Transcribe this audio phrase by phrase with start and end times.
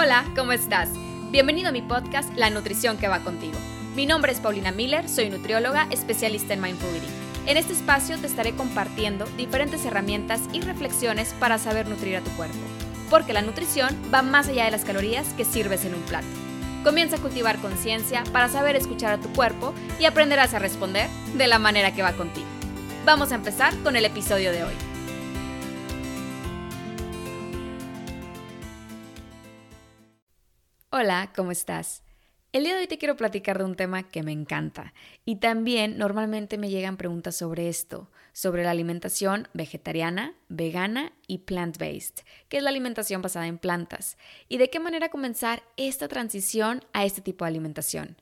[0.00, 0.90] Hola, ¿cómo estás?
[1.32, 3.58] Bienvenido a mi podcast La Nutrición que va contigo.
[3.96, 7.10] Mi nombre es Paulina Miller, soy nutrióloga, especialista en Mindful Eating.
[7.46, 12.30] En este espacio te estaré compartiendo diferentes herramientas y reflexiones para saber nutrir a tu
[12.36, 12.56] cuerpo,
[13.10, 16.28] porque la nutrición va más allá de las calorías que sirves en un plato.
[16.84, 21.48] Comienza a cultivar conciencia para saber escuchar a tu cuerpo y aprenderás a responder de
[21.48, 22.46] la manera que va contigo.
[23.04, 24.74] Vamos a empezar con el episodio de hoy.
[30.90, 32.02] Hola, ¿cómo estás?
[32.50, 34.94] El día de hoy te quiero platicar de un tema que me encanta
[35.26, 42.24] y también normalmente me llegan preguntas sobre esto, sobre la alimentación vegetariana, vegana y plant-based,
[42.48, 44.16] que es la alimentación basada en plantas,
[44.48, 48.16] y de qué manera comenzar esta transición a este tipo de alimentación.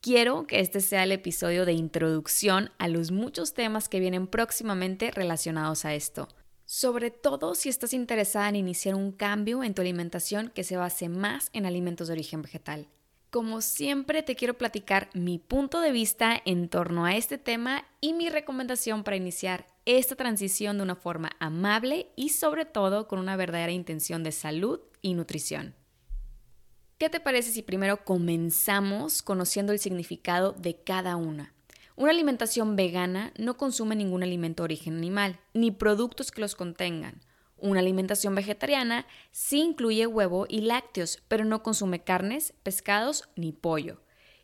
[0.00, 5.10] Quiero que este sea el episodio de introducción a los muchos temas que vienen próximamente
[5.10, 6.28] relacionados a esto
[6.72, 11.08] sobre todo si estás interesada en iniciar un cambio en tu alimentación que se base
[11.08, 12.86] más en alimentos de origen vegetal.
[13.30, 18.12] Como siempre te quiero platicar mi punto de vista en torno a este tema y
[18.12, 23.34] mi recomendación para iniciar esta transición de una forma amable y sobre todo con una
[23.34, 25.74] verdadera intención de salud y nutrición.
[26.98, 31.52] ¿Qué te parece si primero comenzamos conociendo el significado de cada una?
[31.96, 37.20] Una alimentación vegana no consume ningún alimento de origen animal, ni productos que los contengan.
[37.58, 44.00] Una alimentación vegetariana sí incluye huevo y lácteos, pero no consume carnes, pescados ni pollo.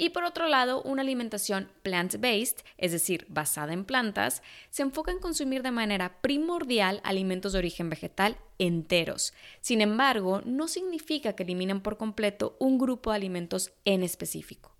[0.00, 5.18] Y por otro lado, una alimentación plant-based, es decir, basada en plantas, se enfoca en
[5.18, 9.34] consumir de manera primordial alimentos de origen vegetal enteros.
[9.60, 14.77] Sin embargo, no significa que eliminen por completo un grupo de alimentos en específico.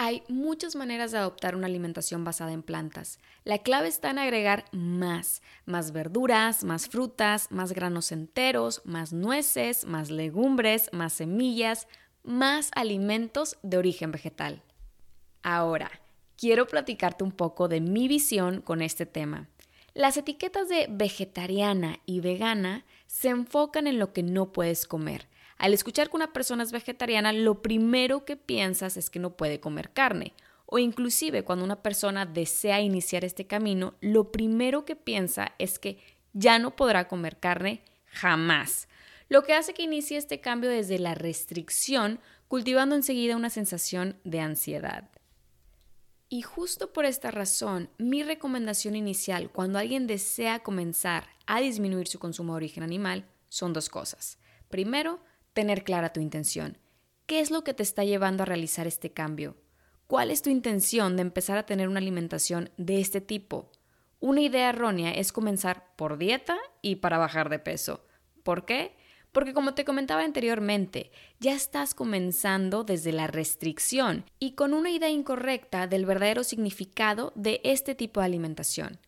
[0.00, 3.18] Hay muchas maneras de adoptar una alimentación basada en plantas.
[3.42, 9.84] La clave está en agregar más, más verduras, más frutas, más granos enteros, más nueces,
[9.86, 11.88] más legumbres, más semillas,
[12.22, 14.62] más alimentos de origen vegetal.
[15.42, 15.90] Ahora,
[16.36, 19.48] quiero platicarte un poco de mi visión con este tema.
[19.94, 25.27] Las etiquetas de vegetariana y vegana se enfocan en lo que no puedes comer
[25.58, 29.60] al escuchar que una persona es vegetariana, lo primero que piensas es que no puede
[29.60, 30.34] comer carne.
[30.66, 35.98] O inclusive cuando una persona desea iniciar este camino, lo primero que piensa es que
[36.32, 38.86] ya no podrá comer carne jamás.
[39.28, 44.40] Lo que hace que inicie este cambio desde la restricción, cultivando enseguida una sensación de
[44.40, 45.10] ansiedad.
[46.28, 52.18] Y justo por esta razón, mi recomendación inicial cuando alguien desea comenzar a disminuir su
[52.18, 54.38] consumo de origen animal son dos cosas.
[54.68, 55.20] Primero,
[55.58, 56.78] tener clara tu intención.
[57.26, 59.56] ¿Qué es lo que te está llevando a realizar este cambio?
[60.06, 63.72] ¿Cuál es tu intención de empezar a tener una alimentación de este tipo?
[64.20, 68.06] Una idea errónea es comenzar por dieta y para bajar de peso.
[68.44, 68.94] ¿Por qué?
[69.32, 71.10] Porque como te comentaba anteriormente,
[71.40, 77.60] ya estás comenzando desde la restricción y con una idea incorrecta del verdadero significado de
[77.64, 79.00] este tipo de alimentación.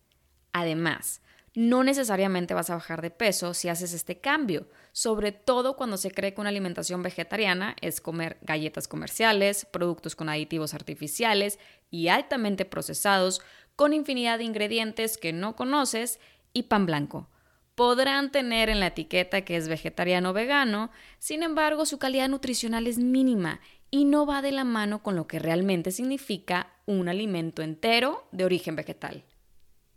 [0.53, 1.23] Además,
[1.55, 6.13] no necesariamente vas a bajar de peso si haces este cambio, sobre todo cuando se
[6.13, 11.59] cree que una alimentación vegetariana es comer galletas comerciales, productos con aditivos artificiales
[11.91, 13.41] y altamente procesados,
[13.75, 16.21] con infinidad de ingredientes que no conoces
[16.53, 17.29] y pan blanco.
[17.75, 22.87] Podrán tener en la etiqueta que es vegetariano o vegano, sin embargo su calidad nutricional
[22.87, 27.63] es mínima y no va de la mano con lo que realmente significa un alimento
[27.63, 29.25] entero de origen vegetal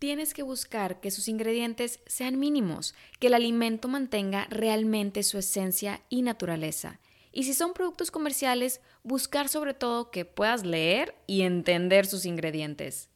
[0.03, 6.01] tienes que buscar que sus ingredientes sean mínimos, que el alimento mantenga realmente su esencia
[6.09, 6.99] y naturaleza.
[7.31, 13.11] Y si son productos comerciales, buscar sobre todo que puedas leer y entender sus ingredientes.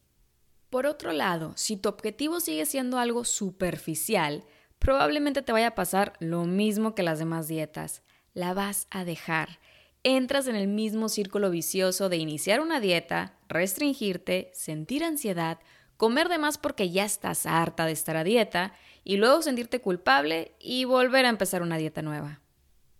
[0.70, 4.44] Por otro lado, si tu objetivo sigue siendo algo superficial,
[4.78, 8.00] probablemente te vaya a pasar lo mismo que las demás dietas.
[8.32, 9.58] La vas a dejar.
[10.04, 15.58] Entras en el mismo círculo vicioso de iniciar una dieta, restringirte, sentir ansiedad,
[15.98, 18.72] comer de más porque ya estás harta de estar a dieta
[19.04, 22.40] y luego sentirte culpable y volver a empezar una dieta nueva.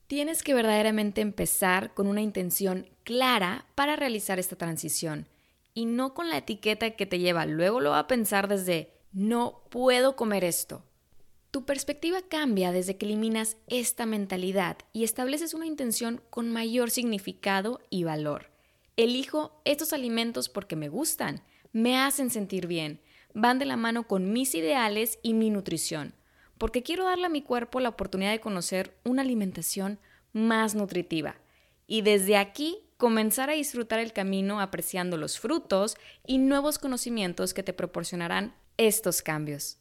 [0.09, 5.29] Tienes que verdaderamente empezar con una intención clara para realizar esta transición
[5.75, 10.17] y no con la etiqueta que te lleva luego lo a pensar desde no puedo
[10.17, 10.83] comer esto.
[11.53, 17.81] Tu perspectiva cambia desde que eliminas esta mentalidad y estableces una intención con mayor significado
[17.91, 18.51] y valor.
[18.97, 21.43] Elijo estos alimentos porque me gustan,
[21.79, 23.01] me hacen sentir bien,
[23.35, 26.15] van de la mano con mis ideales y mi nutrición,
[26.59, 29.99] porque quiero darle a mi cuerpo la oportunidad de conocer una alimentación
[30.33, 31.37] más nutritiva.
[31.87, 35.97] Y desde aquí comenzar a disfrutar el camino apreciando los frutos
[36.27, 39.79] y nuevos conocimientos que te proporcionarán estos cambios.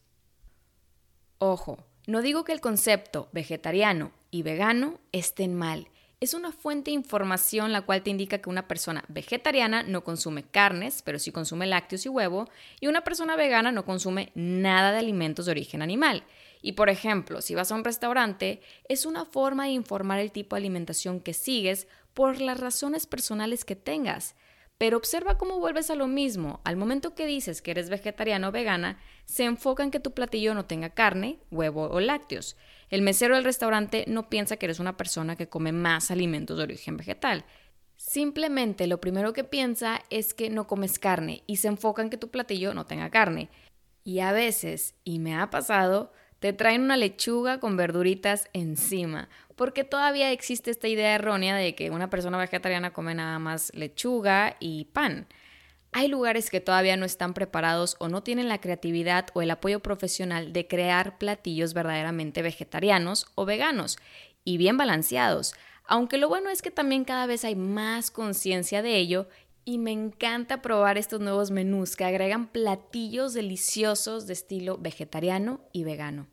[1.39, 5.89] Ojo, no digo que el concepto vegetariano y vegano estén mal.
[6.19, 10.41] Es una fuente de información la cual te indica que una persona vegetariana no consume
[10.41, 12.49] carnes, pero sí consume lácteos y huevo,
[12.79, 16.23] y una persona vegana no consume nada de alimentos de origen animal.
[16.63, 20.55] Y por ejemplo, si vas a un restaurante, es una forma de informar el tipo
[20.55, 24.35] de alimentación que sigues por las razones personales que tengas.
[24.79, 26.61] Pero observa cómo vuelves a lo mismo.
[26.63, 30.55] Al momento que dices que eres vegetariano o vegana, se enfoca en que tu platillo
[30.55, 32.57] no tenga carne, huevo o lácteos.
[32.89, 36.63] El mesero del restaurante no piensa que eres una persona que come más alimentos de
[36.63, 37.45] origen vegetal.
[37.97, 42.17] Simplemente lo primero que piensa es que no comes carne y se enfoca en que
[42.17, 43.49] tu platillo no tenga carne.
[44.03, 49.83] Y a veces, y me ha pasado, te traen una lechuga con verduritas encima, porque
[49.83, 54.85] todavía existe esta idea errónea de que una persona vegetariana come nada más lechuga y
[54.85, 55.27] pan.
[55.91, 59.79] Hay lugares que todavía no están preparados o no tienen la creatividad o el apoyo
[59.79, 63.97] profesional de crear platillos verdaderamente vegetarianos o veganos
[64.43, 65.53] y bien balanceados,
[65.85, 69.27] aunque lo bueno es que también cada vez hay más conciencia de ello
[69.65, 75.83] y me encanta probar estos nuevos menús que agregan platillos deliciosos de estilo vegetariano y
[75.83, 76.27] vegano.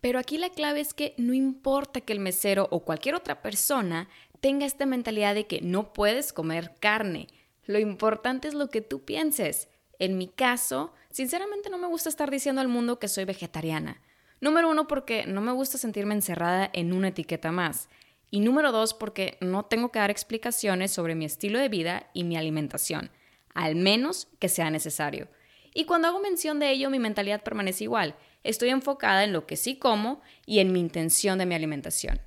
[0.00, 4.08] Pero aquí la clave es que no importa que el mesero o cualquier otra persona
[4.40, 7.28] tenga esta mentalidad de que no puedes comer carne.
[7.66, 9.68] Lo importante es lo que tú pienses.
[9.98, 14.02] En mi caso, sinceramente no me gusta estar diciendo al mundo que soy vegetariana.
[14.40, 17.88] Número uno, porque no me gusta sentirme encerrada en una etiqueta más.
[18.30, 22.24] Y número dos, porque no tengo que dar explicaciones sobre mi estilo de vida y
[22.24, 23.10] mi alimentación,
[23.54, 25.28] al menos que sea necesario.
[25.72, 28.16] Y cuando hago mención de ello, mi mentalidad permanece igual.
[28.42, 32.20] Estoy enfocada en lo que sí como y en mi intención de mi alimentación.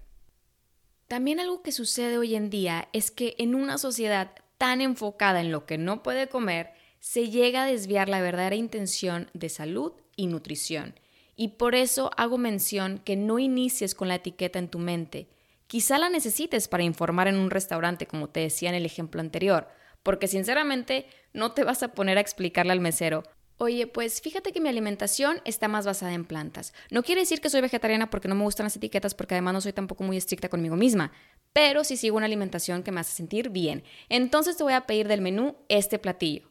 [1.08, 5.52] También algo que sucede hoy en día es que en una sociedad tan enfocada en
[5.52, 10.28] lo que no puede comer, se llega a desviar la verdadera intención de salud y
[10.28, 11.00] nutrición.
[11.36, 15.30] Y por eso hago mención que no inicies con la etiqueta en tu mente,
[15.68, 19.68] Quizá la necesites para informar en un restaurante, como te decía en el ejemplo anterior,
[20.02, 23.24] porque sinceramente no te vas a poner a explicarle al mesero,
[23.58, 26.74] oye, pues fíjate que mi alimentación está más basada en plantas.
[26.92, 29.62] No quiere decir que soy vegetariana porque no me gustan las etiquetas, porque además no
[29.62, 31.12] soy tampoco muy estricta conmigo misma,
[31.54, 33.84] pero sí sigo una alimentación que me hace sentir bien.
[34.10, 36.50] Entonces te voy a pedir del menú este platillo.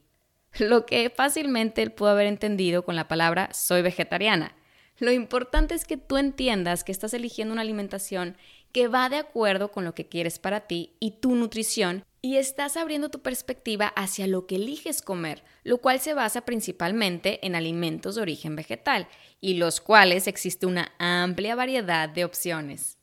[0.59, 4.57] Lo que fácilmente él pudo haber entendido con la palabra soy vegetariana.
[4.99, 8.37] Lo importante es que tú entiendas que estás eligiendo una alimentación
[8.73, 12.77] que va de acuerdo con lo que quieres para ti y tu nutrición y estás
[12.77, 18.17] abriendo tu perspectiva hacia lo que eliges comer, lo cual se basa principalmente en alimentos
[18.17, 19.07] de origen vegetal
[19.41, 22.99] y los cuales existe una amplia variedad de opciones.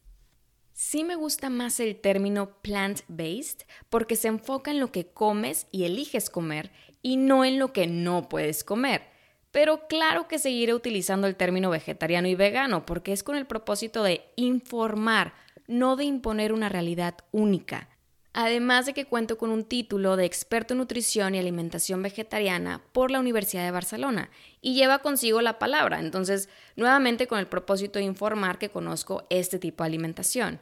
[0.73, 5.85] Sí me gusta más el término plant-based porque se enfoca en lo que comes y
[5.85, 9.03] eliges comer y no en lo que no puedes comer.
[9.51, 14.03] Pero claro que seguiré utilizando el término vegetariano y vegano porque es con el propósito
[14.03, 15.33] de informar
[15.67, 17.89] no de imponer una realidad única.
[18.35, 23.11] Además de que cuento con un título de experto en nutrición y alimentación vegetariana por
[23.11, 28.05] la Universidad de Barcelona y lleva consigo la palabra, entonces nuevamente con el propósito de
[28.05, 30.61] informar que conozco este tipo de alimentación.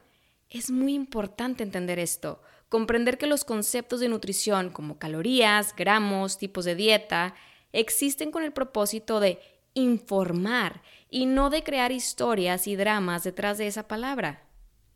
[0.50, 6.65] Es muy importante entender esto, comprender que los conceptos de nutrición como calorías, gramos, tipos
[6.65, 7.35] de dieta,
[7.71, 9.39] existen con el propósito de
[9.75, 14.44] informar y no de crear historias y dramas detrás de esa palabra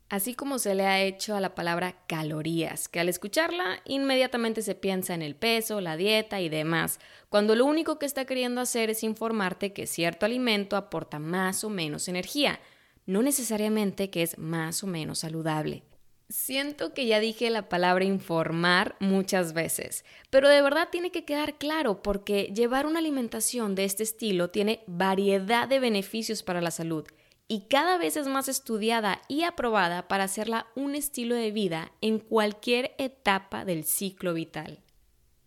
[0.08, 4.74] así como se le ha hecho a la palabra calorías, que al escucharla inmediatamente se
[4.74, 8.90] piensa en el peso, la dieta y demás, cuando lo único que está queriendo hacer
[8.90, 12.60] es informarte que cierto alimento aporta más o menos energía,
[13.06, 15.82] no necesariamente que es más o menos saludable.
[16.28, 21.56] Siento que ya dije la palabra informar muchas veces, pero de verdad tiene que quedar
[21.56, 27.06] claro porque llevar una alimentación de este estilo tiene variedad de beneficios para la salud
[27.48, 32.18] y cada vez es más estudiada y aprobada para hacerla un estilo de vida en
[32.18, 34.80] cualquier etapa del ciclo vital.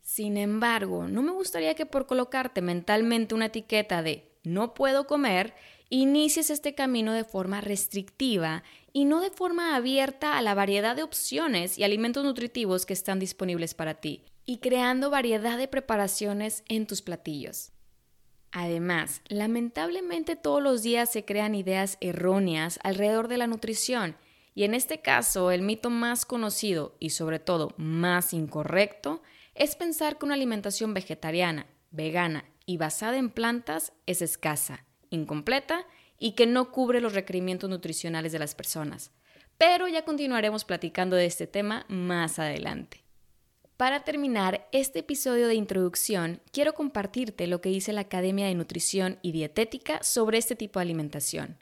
[0.01, 5.53] Sin embargo, no me gustaría que por colocarte mentalmente una etiqueta de no puedo comer,
[5.89, 8.63] inicies este camino de forma restrictiva
[8.94, 13.20] y no de forma abierta a la variedad de opciones y alimentos nutritivos que están
[13.20, 17.72] disponibles para ti, y creando variedad de preparaciones en tus platillos.
[18.51, 24.15] Además, lamentablemente todos los días se crean ideas erróneas alrededor de la nutrición
[24.56, 29.22] y en este caso el mito más conocido y sobre todo más incorrecto
[29.53, 35.86] es pensar que una alimentación vegetariana, vegana y basada en plantas es escasa, incompleta
[36.18, 39.12] y que no cubre los requerimientos nutricionales de las personas.
[39.58, 43.03] Pero ya continuaremos platicando de este tema más adelante.
[43.80, 49.20] Para terminar este episodio de introducción, quiero compartirte lo que dice la Academia de Nutrición
[49.22, 51.58] y Dietética sobre este tipo de alimentación.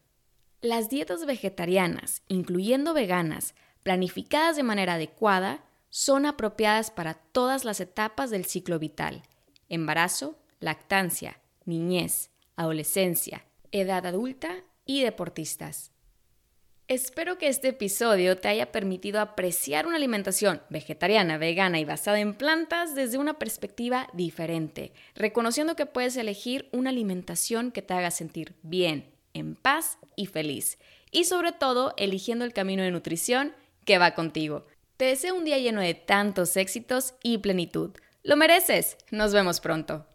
[0.60, 8.32] Las dietas vegetarianas, incluyendo veganas, planificadas de manera adecuada, son apropiadas para todas las etapas
[8.32, 9.22] del ciclo vital,
[9.70, 15.92] embarazo, lactancia, niñez, adolescencia, edad adulta y deportistas.
[16.90, 22.34] Espero que este episodio te haya permitido apreciar una alimentación vegetariana, vegana y basada en
[22.34, 28.56] plantas desde una perspectiva diferente, reconociendo que puedes elegir una alimentación que te haga sentir
[28.62, 29.04] bien,
[29.34, 30.78] en paz y feliz,
[31.12, 33.54] y sobre todo eligiendo el camino de nutrición
[33.84, 34.66] que va contigo.
[34.96, 37.92] Te deseo un día lleno de tantos éxitos y plenitud.
[38.24, 38.96] Lo mereces.
[39.12, 40.08] Nos vemos pronto.